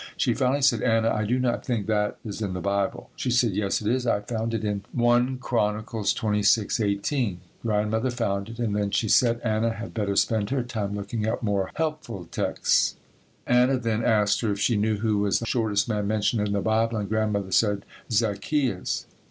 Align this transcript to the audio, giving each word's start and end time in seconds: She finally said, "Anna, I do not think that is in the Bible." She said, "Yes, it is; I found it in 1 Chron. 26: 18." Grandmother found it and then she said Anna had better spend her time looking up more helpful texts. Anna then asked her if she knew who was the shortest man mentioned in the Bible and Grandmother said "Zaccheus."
She 0.17 0.33
finally 0.33 0.63
said, 0.63 0.81
"Anna, 0.81 1.11
I 1.13 1.25
do 1.25 1.37
not 1.37 1.63
think 1.63 1.85
that 1.85 2.17
is 2.25 2.41
in 2.41 2.53
the 2.53 2.59
Bible." 2.59 3.11
She 3.15 3.29
said, 3.29 3.51
"Yes, 3.51 3.81
it 3.81 3.87
is; 3.87 4.07
I 4.07 4.21
found 4.21 4.55
it 4.55 4.65
in 4.65 4.81
1 4.93 5.37
Chron. 5.37 5.83
26: 5.85 6.79
18." 6.79 7.39
Grandmother 7.61 8.09
found 8.09 8.49
it 8.49 8.57
and 8.57 8.75
then 8.75 8.89
she 8.89 9.07
said 9.07 9.39
Anna 9.43 9.69
had 9.69 9.93
better 9.93 10.15
spend 10.15 10.49
her 10.49 10.63
time 10.63 10.95
looking 10.95 11.27
up 11.27 11.43
more 11.43 11.69
helpful 11.75 12.25
texts. 12.31 12.95
Anna 13.45 13.77
then 13.77 14.03
asked 14.03 14.41
her 14.41 14.51
if 14.51 14.59
she 14.59 14.75
knew 14.75 14.97
who 14.97 15.19
was 15.19 15.37
the 15.37 15.45
shortest 15.45 15.87
man 15.87 16.07
mentioned 16.07 16.47
in 16.47 16.53
the 16.53 16.61
Bible 16.61 16.97
and 16.97 17.07
Grandmother 17.07 17.51
said 17.51 17.85
"Zaccheus." 18.09 19.05